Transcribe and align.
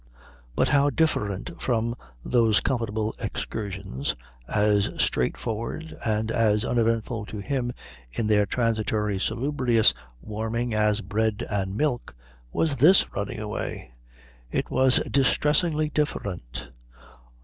But 0.55 0.69
how 0.69 0.89
different 0.89 1.61
from 1.61 1.93
those 2.25 2.59
comfortable 2.59 3.13
excursions, 3.21 4.15
as 4.47 4.89
straightforward 4.97 5.95
and 6.03 6.31
as 6.31 6.65
uneventful 6.65 7.27
to 7.27 7.37
him 7.37 7.71
in 8.11 8.25
their 8.25 8.47
transitory 8.47 9.19
salubrious 9.19 9.93
warming 10.19 10.73
as 10.73 11.01
bread 11.01 11.45
and 11.51 11.77
milk, 11.77 12.15
was 12.51 12.77
this 12.77 13.13
running 13.15 13.39
away! 13.39 13.91
It 14.49 14.71
was 14.71 14.95
distressingly 15.11 15.91
different. 15.91 16.69